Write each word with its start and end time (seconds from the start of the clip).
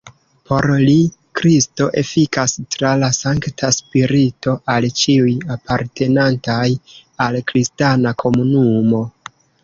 Por 0.49 0.65
li 0.85 0.93
Kristo 1.39 1.85
efikas 2.01 2.55
tra 2.75 2.93
la 3.01 3.09
Sankta 3.17 3.69
Spirito 3.75 4.53
al 4.75 4.87
ĉiuj 5.01 5.35
apartenantaj 5.57 6.65
al 7.27 7.37
kristana 7.53 8.15
komunumo. 8.25 9.03